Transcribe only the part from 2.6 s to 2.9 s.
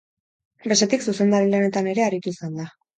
da.